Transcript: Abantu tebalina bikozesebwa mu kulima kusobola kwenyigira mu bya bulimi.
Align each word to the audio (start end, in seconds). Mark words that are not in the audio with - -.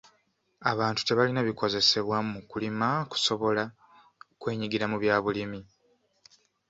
Abantu 0.71 1.01
tebalina 1.07 1.41
bikozesebwa 1.49 2.17
mu 2.29 2.39
kulima 2.49 2.89
kusobola 3.11 3.63
kwenyigira 4.41 4.85
mu 4.91 4.97
bya 5.03 5.15
bulimi. 5.23 5.59